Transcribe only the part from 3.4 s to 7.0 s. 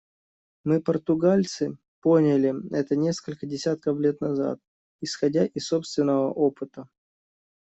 десятков лет назад, исходя из собственного опыта.